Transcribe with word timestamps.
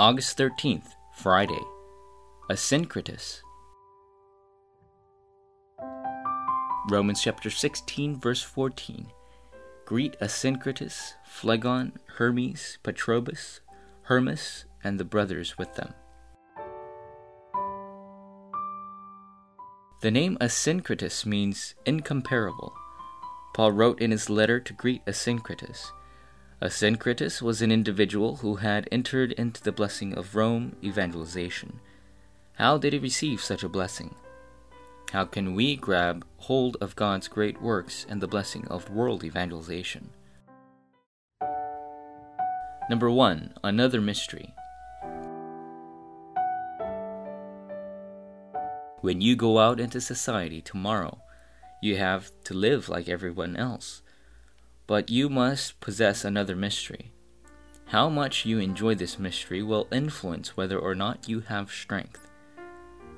August 0.00 0.38
13th, 0.38 0.94
Friday. 1.12 1.60
Asyncritus. 2.48 3.42
Romans 6.88 7.20
chapter 7.20 7.50
16, 7.50 8.18
verse 8.18 8.42
14. 8.42 9.08
Greet 9.84 10.18
Asyncritus, 10.18 11.12
Phlegon, 11.28 11.98
Hermes, 12.16 12.78
Patrobas, 12.82 13.60
Hermas, 14.04 14.64
and 14.82 14.98
the 14.98 15.04
brothers 15.04 15.58
with 15.58 15.74
them. 15.74 15.92
The 20.00 20.10
name 20.10 20.38
Asyncritus 20.40 21.26
means 21.26 21.74
incomparable. 21.84 22.72
Paul 23.52 23.72
wrote 23.72 24.00
in 24.00 24.12
his 24.12 24.30
letter 24.30 24.60
to 24.60 24.72
greet 24.72 25.04
Asyncritus. 25.04 25.90
Asyncritus 26.62 27.40
was 27.40 27.62
an 27.62 27.72
individual 27.72 28.36
who 28.36 28.56
had 28.56 28.86
entered 28.92 29.32
into 29.32 29.62
the 29.62 29.72
blessing 29.72 30.12
of 30.12 30.34
Rome 30.34 30.76
evangelization. 30.84 31.80
How 32.56 32.76
did 32.76 32.92
he 32.92 32.98
receive 32.98 33.42
such 33.42 33.64
a 33.64 33.68
blessing? 33.68 34.14
How 35.10 35.24
can 35.24 35.54
we 35.54 35.74
grab 35.74 36.22
hold 36.36 36.76
of 36.82 36.96
God's 36.96 37.28
great 37.28 37.62
works 37.62 38.04
and 38.10 38.20
the 38.20 38.28
blessing 38.28 38.68
of 38.68 38.90
world 38.90 39.24
evangelization? 39.24 40.10
Number 42.90 43.10
one, 43.10 43.54
another 43.64 44.02
mystery. 44.02 44.52
When 49.00 49.22
you 49.22 49.34
go 49.34 49.58
out 49.58 49.80
into 49.80 49.98
society 49.98 50.60
tomorrow, 50.60 51.22
you 51.80 51.96
have 51.96 52.30
to 52.44 52.52
live 52.52 52.90
like 52.90 53.08
everyone 53.08 53.56
else. 53.56 54.02
But 54.90 55.08
you 55.08 55.28
must 55.28 55.78
possess 55.78 56.24
another 56.24 56.56
mystery. 56.56 57.12
How 57.84 58.08
much 58.08 58.44
you 58.44 58.58
enjoy 58.58 58.96
this 58.96 59.20
mystery 59.20 59.62
will 59.62 59.86
influence 59.92 60.56
whether 60.56 60.76
or 60.76 60.96
not 60.96 61.28
you 61.28 61.38
have 61.42 61.70
strength. 61.70 62.28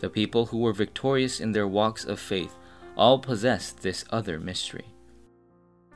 The 0.00 0.10
people 0.10 0.46
who 0.46 0.58
were 0.58 0.72
victorious 0.72 1.38
in 1.38 1.52
their 1.52 1.68
walks 1.68 2.04
of 2.04 2.18
faith 2.18 2.56
all 2.96 3.20
possessed 3.20 3.82
this 3.82 4.04
other 4.10 4.40
mystery. 4.40 4.86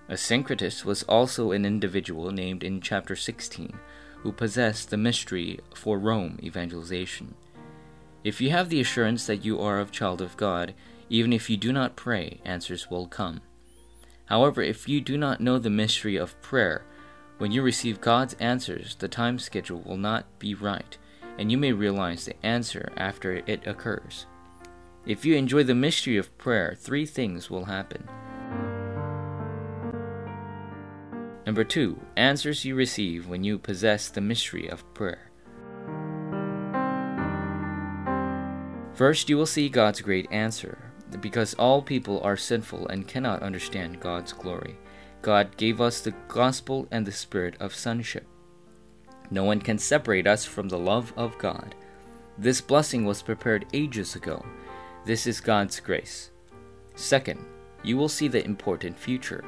Asyncritus 0.08 0.84
was 0.84 1.02
also 1.08 1.50
an 1.50 1.64
individual 1.64 2.30
named 2.30 2.62
in 2.62 2.80
chapter 2.80 3.16
16 3.16 3.76
who 4.18 4.30
possessed 4.30 4.90
the 4.90 4.96
mystery 4.96 5.58
for 5.74 5.98
Rome 5.98 6.38
evangelization. 6.40 7.34
If 8.22 8.40
you 8.40 8.50
have 8.50 8.68
the 8.68 8.80
assurance 8.80 9.26
that 9.26 9.44
you 9.44 9.60
are 9.60 9.80
a 9.80 9.86
child 9.86 10.22
of 10.22 10.36
God, 10.36 10.72
even 11.10 11.32
if 11.32 11.50
you 11.50 11.56
do 11.56 11.72
not 11.72 11.96
pray, 11.96 12.40
answers 12.44 12.88
will 12.88 13.08
come. 13.08 13.40
However, 14.26 14.62
if 14.62 14.88
you 14.88 15.00
do 15.00 15.18
not 15.18 15.40
know 15.40 15.58
the 15.58 15.70
mystery 15.70 16.16
of 16.16 16.40
prayer, 16.40 16.84
when 17.38 17.52
you 17.52 17.62
receive 17.62 18.00
God's 18.00 18.34
answers, 18.34 18.94
the 18.96 19.08
time 19.08 19.38
schedule 19.38 19.82
will 19.82 19.96
not 19.96 20.38
be 20.38 20.54
right, 20.54 20.96
and 21.38 21.50
you 21.50 21.58
may 21.58 21.72
realize 21.72 22.24
the 22.24 22.46
answer 22.46 22.92
after 22.96 23.42
it 23.46 23.66
occurs. 23.66 24.26
If 25.04 25.24
you 25.24 25.34
enjoy 25.34 25.64
the 25.64 25.74
mystery 25.74 26.16
of 26.16 26.36
prayer, 26.38 26.74
three 26.78 27.04
things 27.04 27.50
will 27.50 27.66
happen. 27.66 28.08
Number 31.44 31.64
two, 31.64 32.00
answers 32.16 32.64
you 32.64 32.74
receive 32.74 33.28
when 33.28 33.44
you 33.44 33.58
possess 33.58 34.08
the 34.08 34.22
mystery 34.22 34.68
of 34.68 34.82
prayer. 34.94 35.30
First, 38.94 39.28
you 39.28 39.36
will 39.36 39.44
see 39.44 39.68
God's 39.68 40.00
great 40.00 40.30
answer 40.30 40.93
because 41.20 41.54
all 41.54 41.82
people 41.82 42.20
are 42.22 42.36
sinful 42.36 42.88
and 42.88 43.08
cannot 43.08 43.42
understand 43.42 44.00
God's 44.00 44.32
glory. 44.32 44.76
God 45.22 45.56
gave 45.56 45.80
us 45.80 46.00
the 46.00 46.14
gospel 46.28 46.86
and 46.90 47.06
the 47.06 47.12
spirit 47.12 47.56
of 47.60 47.74
sonship. 47.74 48.26
No 49.30 49.44
one 49.44 49.60
can 49.60 49.78
separate 49.78 50.26
us 50.26 50.44
from 50.44 50.68
the 50.68 50.78
love 50.78 51.12
of 51.16 51.38
God. 51.38 51.74
This 52.36 52.60
blessing 52.60 53.04
was 53.04 53.22
prepared 53.22 53.66
ages 53.72 54.16
ago. 54.16 54.44
This 55.04 55.26
is 55.26 55.40
God's 55.40 55.80
grace. 55.80 56.30
Second, 56.94 57.44
you 57.82 57.96
will 57.96 58.08
see 58.08 58.28
the 58.28 58.44
important 58.44 58.98
future. 58.98 59.44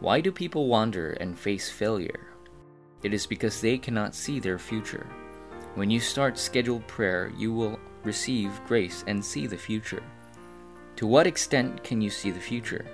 Why 0.00 0.20
do 0.20 0.32
people 0.32 0.66
wander 0.66 1.12
and 1.12 1.38
face 1.38 1.70
failure? 1.70 2.28
It 3.02 3.14
is 3.14 3.26
because 3.26 3.60
they 3.60 3.78
cannot 3.78 4.14
see 4.14 4.40
their 4.40 4.58
future. 4.58 5.06
When 5.74 5.90
you 5.90 6.00
start 6.00 6.38
scheduled 6.38 6.86
prayer, 6.86 7.32
you 7.36 7.52
will 7.52 7.78
receive 8.04 8.60
grace 8.66 9.04
and 9.06 9.24
see 9.24 9.46
the 9.46 9.56
future. 9.56 10.02
To 11.02 11.08
what 11.08 11.26
extent 11.26 11.82
can 11.82 12.00
you 12.00 12.10
see 12.10 12.30
the 12.30 12.38
future? 12.38 12.86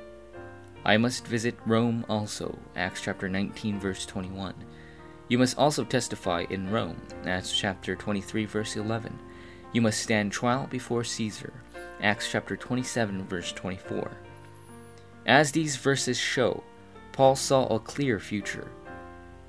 I 0.82 0.96
must 0.96 1.26
visit 1.26 1.54
Rome 1.66 2.06
also, 2.08 2.58
Acts 2.74 3.02
chapter 3.02 3.28
19 3.28 3.78
verse 3.78 4.06
21. 4.06 4.54
You 5.28 5.36
must 5.36 5.58
also 5.58 5.84
testify 5.84 6.46
in 6.48 6.70
Rome, 6.70 6.96
Acts 7.26 7.52
chapter 7.52 7.94
23 7.94 8.46
verse 8.46 8.76
11. 8.76 9.18
You 9.74 9.82
must 9.82 10.00
stand 10.00 10.32
trial 10.32 10.66
before 10.70 11.04
Caesar, 11.04 11.52
Acts 12.00 12.30
chapter 12.30 12.56
27 12.56 13.26
verse 13.26 13.52
24. 13.52 14.10
As 15.26 15.52
these 15.52 15.76
verses 15.76 16.16
show, 16.16 16.64
Paul 17.12 17.36
saw 17.36 17.66
a 17.66 17.78
clear 17.78 18.18
future. 18.18 18.70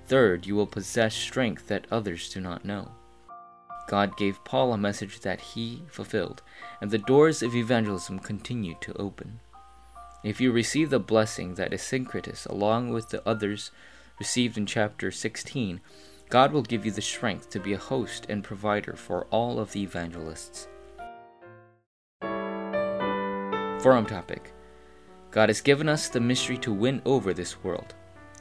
Third, 0.08 0.46
you 0.46 0.58
will 0.58 0.68
possess 0.68 1.16
strength 1.16 1.68
that 1.68 1.88
others 1.90 2.30
do 2.34 2.42
not 2.42 2.66
know. 2.66 2.92
God 3.90 4.16
gave 4.18 4.44
Paul 4.44 4.72
a 4.72 4.78
message 4.78 5.22
that 5.22 5.42
he 5.42 5.82
fulfilled, 5.90 6.44
and 6.80 6.92
the 6.92 7.00
doors 7.00 7.42
of 7.42 7.56
evangelism 7.56 8.20
continued 8.20 8.82
to 8.82 8.94
open. 9.02 9.40
If 10.24 10.40
you 10.40 10.52
receive 10.52 10.92
the 10.92 11.00
blessing 11.00 11.56
that 11.56 11.74
is 11.74 11.82
Asyncritus 11.82 12.46
along 12.46 12.90
with 12.90 13.10
the 13.10 13.28
others 13.28 13.72
received 14.20 14.60
in 14.60 14.68
chapter 14.68 15.10
16, 15.10 15.82
God 16.30 16.52
will 16.52 16.62
give 16.62 16.86
you 16.86 16.92
the 16.92 17.02
strength 17.02 17.50
to 17.50 17.60
be 17.60 17.74
a 17.74 17.80
host 17.80 18.28
and 18.30 18.44
provider 18.44 18.96
for 18.96 19.26
all 19.32 19.60
of 19.60 19.72
the 19.72 19.82
evangelists. 19.82 20.68
Forum 23.82 24.06
topic 24.06 24.54
God 25.32 25.50
has 25.50 25.62
given 25.62 25.90
us 25.90 26.10
the 26.10 26.20
mystery 26.20 26.60
to 26.60 26.72
win 26.72 27.02
over 27.06 27.34
this 27.34 27.64
world. 27.64 27.96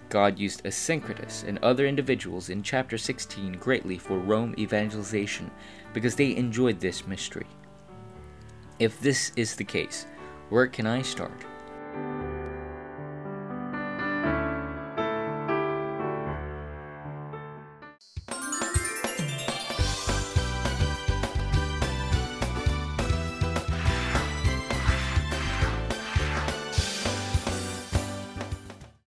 God 0.09 0.39
used 0.39 0.65
Asyncritus 0.65 1.47
and 1.47 1.59
other 1.59 1.87
individuals 1.87 2.49
in 2.49 2.63
chapter 2.63 2.97
16 2.97 3.53
greatly 3.55 3.99
for 3.99 4.19
Rome 4.19 4.55
evangelization 4.59 5.51
because 5.93 6.15
they 6.15 6.37
enjoyed 6.37 6.81
this 6.81 7.07
mystery. 7.07 7.47
If 8.79 9.01
this 9.01 9.33
is 9.37 9.57
the 9.57 9.65
case, 9.65 10.07
where 10.49 10.67
can 10.67 10.87
I 10.87 11.03
start? 11.03 11.45